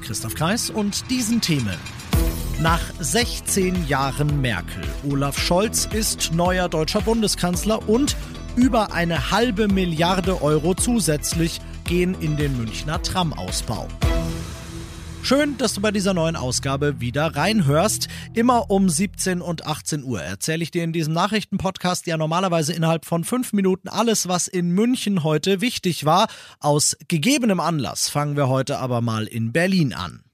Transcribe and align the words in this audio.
Christoph 0.00 0.34
Kreis 0.34 0.70
und 0.70 1.10
diesen 1.10 1.40
Themen. 1.40 1.76
Nach 2.60 2.80
16 2.98 3.86
Jahren 3.86 4.40
Merkel, 4.40 4.82
Olaf 5.08 5.38
Scholz 5.38 5.88
ist 5.92 6.32
neuer 6.32 6.68
deutscher 6.68 7.00
Bundeskanzler 7.00 7.88
und 7.88 8.16
über 8.56 8.92
eine 8.92 9.30
halbe 9.30 9.68
Milliarde 9.68 10.42
Euro 10.42 10.74
zusätzlich 10.74 11.60
gehen 11.84 12.14
in 12.20 12.36
den 12.36 12.56
Münchner 12.56 13.02
Tramausbau. 13.02 13.88
Schön, 15.24 15.56
dass 15.56 15.72
du 15.72 15.80
bei 15.80 15.90
dieser 15.90 16.12
neuen 16.12 16.36
Ausgabe 16.36 17.00
wieder 17.00 17.34
reinhörst. 17.34 18.08
Immer 18.34 18.70
um 18.70 18.90
17 18.90 19.40
und 19.40 19.64
18 19.64 20.04
Uhr 20.04 20.20
erzähle 20.20 20.62
ich 20.62 20.70
dir 20.70 20.84
in 20.84 20.92
diesem 20.92 21.14
Nachrichtenpodcast 21.14 22.06
ja 22.06 22.18
normalerweise 22.18 22.74
innerhalb 22.74 23.06
von 23.06 23.24
fünf 23.24 23.54
Minuten 23.54 23.88
alles, 23.88 24.28
was 24.28 24.48
in 24.48 24.68
München 24.72 25.24
heute 25.24 25.62
wichtig 25.62 26.04
war. 26.04 26.28
Aus 26.60 26.94
gegebenem 27.08 27.58
Anlass 27.58 28.10
fangen 28.10 28.36
wir 28.36 28.50
heute 28.50 28.78
aber 28.78 29.00
mal 29.00 29.24
in 29.24 29.50
Berlin 29.50 29.94
an. 29.94 30.24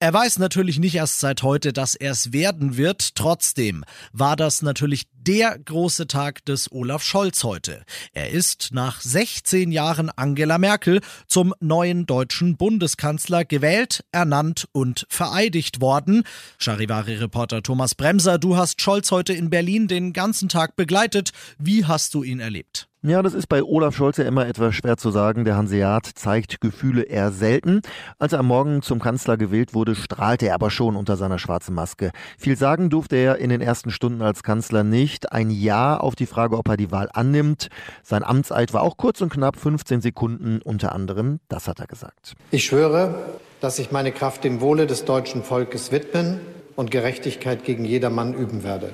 Er 0.00 0.12
weiß 0.12 0.38
natürlich 0.38 0.78
nicht 0.78 0.96
erst 0.96 1.20
seit 1.20 1.42
heute, 1.42 1.72
dass 1.72 1.94
er 1.94 2.12
es 2.12 2.34
werden 2.34 2.76
wird. 2.76 3.14
Trotzdem 3.14 3.84
war 4.12 4.36
das 4.36 4.60
natürlich 4.60 5.06
der 5.26 5.58
große 5.58 6.06
Tag 6.06 6.44
des 6.44 6.70
Olaf 6.70 7.02
Scholz 7.02 7.42
heute. 7.42 7.82
Er 8.12 8.30
ist 8.30 8.68
nach 8.72 9.00
16 9.00 9.72
Jahren 9.72 10.10
Angela 10.10 10.58
Merkel 10.58 11.00
zum 11.26 11.52
neuen 11.58 12.06
deutschen 12.06 12.56
Bundeskanzler 12.56 13.44
gewählt, 13.44 14.04
ernannt 14.12 14.68
und 14.72 15.06
vereidigt 15.08 15.80
worden. 15.80 16.22
Charivari-Reporter 16.58 17.62
Thomas 17.62 17.94
Bremser, 17.94 18.38
du 18.38 18.56
hast 18.56 18.80
Scholz 18.80 19.10
heute 19.10 19.32
in 19.32 19.50
Berlin 19.50 19.88
den 19.88 20.12
ganzen 20.12 20.48
Tag 20.48 20.76
begleitet. 20.76 21.32
Wie 21.58 21.84
hast 21.84 22.14
du 22.14 22.22
ihn 22.22 22.38
erlebt? 22.38 22.88
Ja, 23.08 23.22
das 23.22 23.34
ist 23.34 23.46
bei 23.46 23.62
Olaf 23.62 23.94
Scholz 23.94 24.16
ja 24.16 24.24
immer 24.24 24.48
etwas 24.48 24.74
schwer 24.74 24.96
zu 24.96 25.12
sagen. 25.12 25.44
Der 25.44 25.56
Hanseat 25.56 26.06
zeigt 26.16 26.60
Gefühle 26.60 27.02
eher 27.02 27.30
selten. 27.30 27.82
Als 28.18 28.32
er 28.32 28.40
am 28.40 28.46
Morgen 28.46 28.82
zum 28.82 28.98
Kanzler 28.98 29.36
gewählt 29.36 29.74
wurde, 29.74 29.94
strahlte 29.94 30.48
er 30.48 30.54
aber 30.56 30.70
schon 30.70 30.96
unter 30.96 31.16
seiner 31.16 31.38
schwarzen 31.38 31.72
Maske. 31.72 32.10
Viel 32.36 32.56
sagen 32.56 32.90
durfte 32.90 33.14
er 33.14 33.38
in 33.38 33.50
den 33.50 33.60
ersten 33.60 33.92
Stunden 33.92 34.22
als 34.22 34.42
Kanzler 34.42 34.82
nicht. 34.82 35.15
Ein 35.32 35.50
Ja 35.50 35.96
auf 35.96 36.14
die 36.14 36.26
Frage, 36.26 36.58
ob 36.58 36.68
er 36.68 36.76
die 36.76 36.90
Wahl 36.90 37.08
annimmt. 37.12 37.68
Sein 38.02 38.22
Amtseid 38.22 38.74
war 38.74 38.82
auch 38.82 38.96
kurz 38.96 39.20
und 39.22 39.32
knapp 39.32 39.58
15 39.58 40.00
Sekunden. 40.02 40.60
Unter 40.62 40.92
anderem, 40.92 41.40
das 41.48 41.68
hat 41.68 41.80
er 41.80 41.86
gesagt. 41.86 42.34
Ich 42.50 42.64
schwöre, 42.66 43.14
dass 43.60 43.78
ich 43.78 43.90
meine 43.90 44.12
Kraft 44.12 44.44
dem 44.44 44.60
Wohle 44.60 44.86
des 44.86 45.04
deutschen 45.04 45.42
Volkes 45.42 45.90
widmen 45.92 46.40
und 46.76 46.90
Gerechtigkeit 46.90 47.64
gegen 47.64 47.84
jedermann 47.84 48.34
üben 48.34 48.62
werde. 48.62 48.92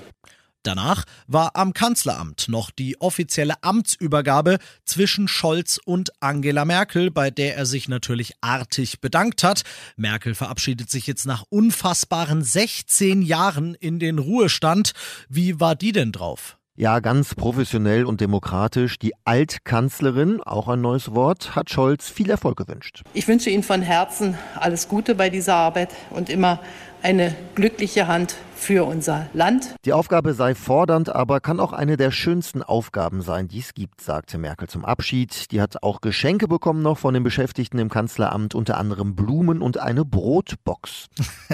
Danach 0.63 1.05
war 1.27 1.57
am 1.57 1.73
Kanzleramt 1.73 2.49
noch 2.49 2.71
die 2.71 3.01
offizielle 3.01 3.55
Amtsübergabe 3.63 4.59
zwischen 4.85 5.27
Scholz 5.27 5.81
und 5.85 6.13
Angela 6.21 6.65
Merkel, 6.65 7.11
bei 7.11 7.31
der 7.31 7.57
er 7.57 7.67
sich 7.67 7.89
natürlich 7.89 8.35
artig 8.41 9.01
bedankt 9.01 9.43
hat. 9.43 9.63
Merkel 9.97 10.35
verabschiedet 10.35 10.89
sich 10.89 11.07
jetzt 11.07 11.27
nach 11.27 11.45
unfassbaren 11.49 12.43
16 12.43 13.23
Jahren 13.23 13.75
in 13.75 13.99
den 13.99 14.19
Ruhestand. 14.19 14.93
Wie 15.29 15.59
war 15.59 15.75
die 15.75 15.93
denn 15.93 16.13
drauf? 16.13 16.59
Ja, 16.75 17.01
ganz 17.01 17.35
professionell 17.35 18.07
und 18.07 18.23
demokratisch. 18.23 18.99
Die 18.99 19.13
Altkanzlerin, 19.25 20.41
auch 20.41 20.69
ein 20.69 20.81
neues 20.81 21.15
Wort, 21.15 21.55
hat 21.55 21.69
Scholz 21.69 22.09
viel 22.09 22.31
Erfolg 22.31 22.57
gewünscht. 22.57 23.03
Ich 23.13 23.29
wünsche 23.29 23.51
Ihnen 23.51 23.63
von 23.63 23.83
Herzen 23.83 24.39
alles 24.55 24.89
Gute 24.89 25.15
bei 25.15 25.29
dieser 25.29 25.55
Arbeit 25.55 25.91
und 26.09 26.31
immer 26.31 26.61
eine 27.03 27.35
glückliche 27.55 28.07
Hand 28.07 28.37
für 28.63 28.85
unser 28.85 29.29
Land. 29.33 29.75
Die 29.85 29.93
Aufgabe 29.93 30.35
sei 30.35 30.55
fordernd, 30.55 31.09
aber 31.09 31.41
kann 31.41 31.59
auch 31.59 31.73
eine 31.73 31.97
der 31.97 32.13
schönsten 32.13 32.63
Aufgaben 32.63 33.21
sein, 33.21 33.49
die 33.49 33.59
es 33.59 33.75
gibt, 33.75 34.01
sagte 34.01 34.39
Merkel 34.39 34.69
zum 34.69 34.85
Abschied. 34.85 35.51
Die 35.51 35.61
hat 35.61 35.83
auch 35.83 36.01
Geschenke 36.01 36.47
bekommen 36.47 36.81
noch 36.81 36.99
von 36.99 37.13
den 37.13 37.25
Beschäftigten 37.25 37.79
im 37.81 37.91
Kanzleramt, 37.91 38.55
unter 38.55 38.79
anderem 38.79 39.17
Blumen 39.17 39.63
und 39.63 39.79
eine 39.79 40.05
Brotbox. 40.05 41.09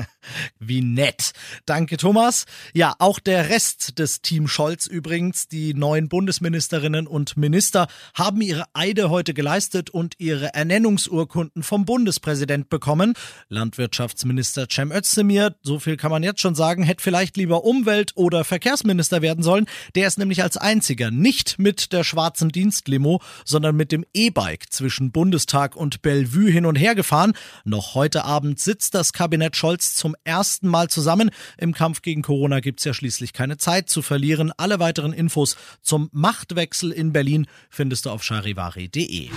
Wie 0.58 0.82
nett. 0.82 1.32
Danke, 1.64 1.96
Thomas. 1.96 2.44
Ja, 2.74 2.94
auch 2.98 3.20
der 3.20 3.48
Rest 3.48 3.98
des 3.98 4.20
Team 4.20 4.46
Scholz 4.46 4.86
übrigens, 4.86 5.48
die 5.48 5.72
neuen 5.72 6.10
Bundesministerinnen 6.10 7.06
und 7.06 7.38
Minister, 7.38 7.88
haben 8.12 8.42
ihre 8.42 8.66
Eide 8.74 9.08
heute 9.08 9.32
geleistet 9.32 9.88
und 9.88 10.14
ihre 10.18 10.52
Ernennungsurkunden 10.52 11.62
vom 11.62 11.86
Bundespräsident 11.86 12.68
bekommen. 12.68 13.14
Landwirtschaftsminister 13.48 14.66
Cem 14.70 14.92
Özdemir, 14.92 15.37
so 15.62 15.78
viel 15.78 15.96
kann 15.96 16.10
man 16.10 16.22
jetzt 16.22 16.40
schon 16.40 16.54
sagen, 16.54 16.82
hätte 16.82 16.98
hätte 16.98 17.02
vielleicht 17.02 17.36
lieber 17.36 17.64
Umwelt- 17.64 18.12
oder 18.16 18.44
Verkehrsminister 18.44 19.22
werden 19.22 19.42
sollen. 19.42 19.66
Der 19.94 20.06
ist 20.08 20.18
nämlich 20.18 20.42
als 20.42 20.56
einziger 20.56 21.10
nicht 21.10 21.58
mit 21.58 21.92
der 21.92 22.04
schwarzen 22.04 22.50
Dienstlimo, 22.50 23.22
sondern 23.44 23.76
mit 23.76 23.92
dem 23.92 24.04
E-Bike 24.12 24.70
zwischen 24.70 25.12
Bundestag 25.12 25.76
und 25.76 26.02
Bellevue 26.02 26.50
hin 26.50 26.66
und 26.66 26.76
her 26.76 26.94
gefahren. 26.94 27.32
Noch 27.64 27.94
heute 27.94 28.24
Abend 28.24 28.58
sitzt 28.58 28.94
das 28.94 29.12
Kabinett 29.12 29.56
Scholz 29.56 29.94
zum 29.94 30.16
ersten 30.24 30.68
Mal 30.68 30.88
zusammen. 30.88 31.30
Im 31.56 31.72
Kampf 31.72 32.02
gegen 32.02 32.22
Corona 32.22 32.60
gibt 32.60 32.80
es 32.80 32.84
ja 32.84 32.94
schließlich 32.94 33.32
keine 33.32 33.56
Zeit 33.56 33.88
zu 33.88 34.02
verlieren. 34.02 34.52
Alle 34.56 34.80
weiteren 34.80 35.12
Infos 35.12 35.56
zum 35.82 36.08
Machtwechsel 36.12 36.90
in 36.90 37.12
Berlin 37.12 37.46
findest 37.70 38.06
du 38.06 38.10
auf 38.10 38.24
charivari.de. 38.24 39.30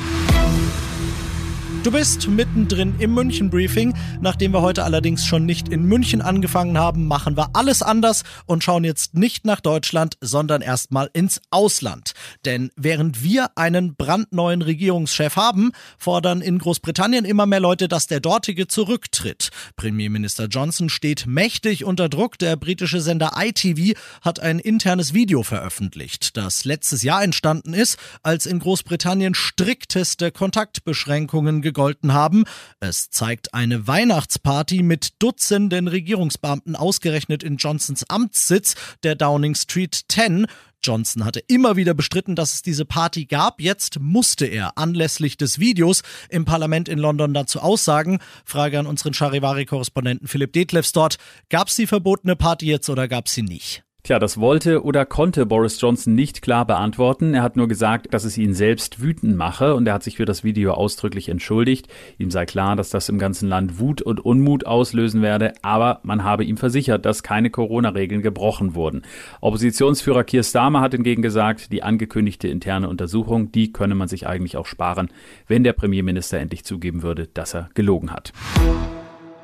Du 1.84 1.90
bist 1.90 2.28
mittendrin 2.28 2.94
im 3.00 3.16
München 3.16 3.50
Briefing. 3.50 3.96
Nachdem 4.20 4.54
wir 4.54 4.62
heute 4.62 4.84
allerdings 4.84 5.26
schon 5.26 5.48
nicht 5.48 5.68
in 5.70 5.84
München 5.84 6.22
angefangen 6.22 6.78
haben, 6.78 7.08
machen 7.08 7.36
wir 7.36 7.56
alles 7.56 7.82
anders 7.82 8.22
und 8.46 8.64
schauen 8.64 8.84
jetzt 8.84 9.16
nicht 9.16 9.46
nach 9.46 9.62
Deutschland, 9.62 10.16
sondern 10.22 10.62
erstmal 10.62 11.10
ins 11.14 11.42
Ausland. 11.50 12.14
Denn 12.46 12.70
während 12.76 13.24
wir 13.24 13.50
einen 13.58 13.96
brandneuen 13.96 14.62
Regierungschef 14.62 15.36
haben, 15.36 15.72
fordern 15.98 16.42
in 16.42 16.60
Großbritannien 16.60 17.26
immer 17.26 17.48
mehr 17.48 17.60
Leute, 17.60 17.88
dass 17.88 18.06
der 18.06 18.20
dortige 18.20 18.68
zurücktritt. 18.68 19.50
Premierminister 19.76 20.46
Johnson 20.46 20.88
steht 20.88 21.26
mächtig 21.26 21.84
unter 21.84 22.10
Druck. 22.10 22.38
Der 22.38 22.58
britische 22.58 23.02
Sender 23.02 23.32
ITV 23.36 23.98
hat 24.22 24.40
ein 24.40 24.60
internes 24.60 25.16
Video 25.16 25.42
veröffentlicht, 25.42 26.38
das 26.38 26.64
letztes 26.64 27.02
Jahr 27.02 27.24
entstanden 27.24 27.74
ist, 27.74 27.98
als 28.22 28.46
in 28.46 28.60
Großbritannien 28.60 29.34
strikteste 29.34 30.32
Kontaktbeschränkungen 30.32 31.64
gegolten 31.74 32.14
haben. 32.14 32.44
Es 32.80 33.10
zeigt 33.10 33.54
eine 33.54 33.88
Weihnachtsparty 33.88 34.84
mit 34.84 35.22
Dutzenden 35.22 35.88
Regierungsbeamten 35.88 36.76
ausgerechnet 36.76 37.44
in 37.44 37.58
Johnsons 37.58 38.10
Amtssitz, 38.10 38.76
der 39.04 39.16
Downing 39.16 39.56
Street 39.56 40.00
10. 40.10 40.48
Johnson 40.84 41.26
hatte 41.26 41.40
immer 41.48 41.76
wieder 41.76 41.94
bestritten, 41.94 42.36
dass 42.36 42.54
es 42.54 42.62
diese 42.64 42.86
Party 42.86 43.26
gab. 43.26 43.62
Jetzt 43.62 44.00
musste 44.00 44.48
er 44.48 44.78
anlässlich 44.78 45.38
des 45.38 45.60
Videos 45.60 46.02
im 46.30 46.44
Parlament 46.44 46.90
in 46.90 46.98
London 46.98 47.34
dazu 47.34 47.60
aussagen. 47.60 48.20
Frage 48.46 48.80
an 48.80 48.88
unseren 48.88 49.14
Charivari-Korrespondenten 49.14 50.28
Philipp 50.28 50.54
Detlefs 50.54 50.92
dort. 50.92 51.18
Gab 51.50 51.68
es 51.68 51.76
die 51.76 51.88
verbotene 51.88 52.36
Party 52.36 52.66
jetzt 52.66 52.90
oder 52.90 53.08
gab 53.08 53.28
es 53.28 53.34
sie 53.34 53.44
nicht? 53.44 53.84
Tja, 54.04 54.18
das 54.18 54.40
wollte 54.40 54.84
oder 54.84 55.06
konnte 55.06 55.46
Boris 55.46 55.80
Johnson 55.80 56.16
nicht 56.16 56.42
klar 56.42 56.66
beantworten. 56.66 57.36
Er 57.36 57.44
hat 57.44 57.56
nur 57.56 57.68
gesagt, 57.68 58.12
dass 58.16 58.24
es 58.24 58.36
ihn 58.36 58.56
selbst 58.56 59.00
wütend 59.00 59.38
mache 59.38 59.76
und 59.76 59.86
er 59.86 59.94
hat 59.94 60.02
sich 60.02 60.18
für 60.18 60.26
das 60.26 60.44
Video 60.44 60.74
ausdrücklich 60.74 61.30
entschuldigt. 61.30 61.88
Ihm 62.18 62.32
sei 62.32 62.48
klar, 62.48 62.76
dass 62.76 62.90
das 62.90 63.10
im 63.10 63.20
ganzen 63.20 63.48
Land 63.48 63.78
Wut 63.78 64.02
und 64.02 64.20
Unmut 64.20 64.66
auslösen 64.66 65.22
werde, 65.22 65.54
aber 65.62 66.00
man 66.02 66.24
habe 66.24 66.44
ihm 66.44 66.58
versichert, 66.58 67.06
dass 67.06 67.22
keine 67.22 67.52
Corona-Regeln 67.52 68.24
gebrochen 68.24 68.74
wurden. 68.74 69.04
Oppositionsführer 69.40 70.24
Keir 70.24 70.42
Starmer 70.42 70.82
hat 70.82 70.94
hingegen 70.94 71.22
gesagt, 71.22 71.72
die 71.72 71.84
angekündigte 71.84 72.48
interne 72.48 72.90
Untersuchung, 72.90 73.52
die 73.52 73.72
könne 73.72 73.94
man 73.94 74.08
sich 74.08 74.26
eigentlich 74.26 74.58
auch 74.58 74.66
sparen, 74.66 75.10
wenn 75.46 75.64
der 75.64 75.74
Premierminister 75.74 76.40
endlich 76.40 76.66
zugeben 76.66 77.04
würde, 77.04 77.28
dass 77.28 77.54
er 77.54 77.70
gelogen 77.76 78.12
hat. 78.12 78.34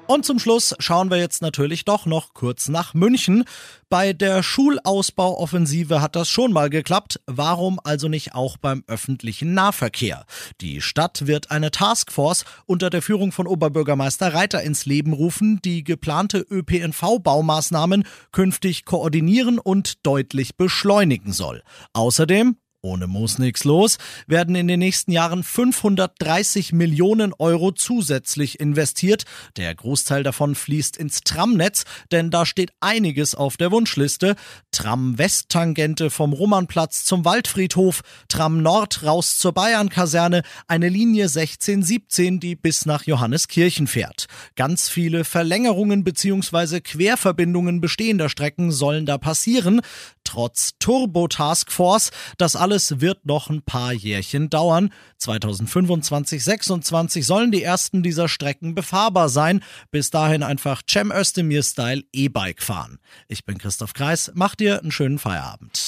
Und 0.07 0.25
zum 0.25 0.39
Schluss 0.39 0.73
schauen 0.79 1.11
wir 1.11 1.17
jetzt 1.17 1.41
natürlich 1.41 1.83
doch 1.83 2.05
noch 2.05 2.33
kurz 2.33 2.69
nach 2.69 2.93
München. 2.93 3.43
Bei 3.89 4.13
der 4.13 4.41
Schulausbauoffensive 4.41 6.01
hat 6.01 6.15
das 6.15 6.29
schon 6.29 6.53
mal 6.53 6.69
geklappt. 6.69 7.19
Warum 7.25 7.77
also 7.83 8.07
nicht 8.07 8.33
auch 8.33 8.55
beim 8.55 8.85
öffentlichen 8.87 9.53
Nahverkehr? 9.53 10.25
Die 10.61 10.81
Stadt 10.81 11.27
wird 11.27 11.51
eine 11.51 11.71
Taskforce 11.71 12.45
unter 12.65 12.89
der 12.89 13.01
Führung 13.01 13.33
von 13.33 13.47
Oberbürgermeister 13.47 14.33
Reiter 14.33 14.63
ins 14.63 14.85
Leben 14.85 15.11
rufen, 15.11 15.59
die 15.65 15.83
geplante 15.83 16.39
ÖPNV-Baumaßnahmen 16.39 18.05
künftig 18.31 18.85
koordinieren 18.85 19.59
und 19.59 20.05
deutlich 20.05 20.55
beschleunigen 20.55 21.33
soll. 21.33 21.63
Außerdem 21.91 22.55
Ohne 22.81 23.07
Moos 23.07 23.39
nix 23.39 23.63
los, 23.63 23.97
werden 24.27 24.55
in 24.55 24.67
den 24.67 24.79
nächsten 24.79 25.11
Jahren 25.11 25.43
530 25.43 26.73
Millionen 26.73 27.33
Euro 27.33 27.71
zusätzlich 27.71 28.59
investiert. 28.59 29.23
Der 29.57 29.73
Großteil 29.73 30.21
davon 30.21 30.53
fließt 30.53 30.95
ins 30.95 31.21
Tramnetz, 31.21 31.85
denn 32.11 32.29
da 32.29 32.45
steht 32.45 32.71
einiges 32.79 33.33
auf 33.33 33.57
der 33.57 33.71
Wunschliste. 33.71 34.35
Tram-West-Tangente 34.71 36.11
vom 36.11 36.33
Romanplatz 36.33 37.03
zum 37.03 37.25
Waldfriedhof, 37.25 38.01
Tram 38.29 38.61
Nord 38.61 39.03
raus 39.03 39.39
zur 39.39 39.53
Bayern-Kaserne, 39.53 40.43
eine 40.67 40.89
Linie 40.89 41.23
1617, 41.23 42.39
die 42.39 42.55
bis 42.55 42.85
nach 42.85 43.07
Johanneskirchen 43.07 43.87
fährt. 43.87 44.27
Ganz 44.55 44.87
viele 44.87 45.25
Verlängerungen 45.25 46.03
bzw. 46.03 46.81
Querverbindungen 46.81 47.81
bestehender 47.81 48.29
Strecken 48.29 48.71
sollen 48.71 49.07
da 49.07 49.17
passieren. 49.17 49.81
Trotz 50.27 50.73
Turbo-Taskforce, 50.79 52.11
das 52.37 52.57
alles 52.57 52.99
wird 52.99 53.25
noch 53.25 53.49
ein 53.49 53.61
paar 53.61 53.93
Jährchen 53.93 54.49
dauern. 54.49 54.91
2025, 55.19 56.43
26 56.43 57.25
sollen 57.25 57.51
die 57.51 57.63
ersten 57.63 58.03
dieser 58.03 58.27
Strecken 58.27 58.75
befahrbar 58.75 59.29
sein. 59.29 59.63
Bis 59.89 60.09
dahin 60.09 60.43
einfach 60.43 60.81
Cem 60.85 61.11
Özdemir-Style 61.11 62.03
E-Bike 62.11 62.61
fahren. 62.61 62.99
Ich 63.29 63.45
bin 63.45 63.57
Christoph 63.57 63.93
Kreis, 63.93 64.29
mach 64.35 64.55
dir 64.55 64.81
einen 64.81 64.91
schönen 64.91 65.17
Feierabend. 65.17 65.87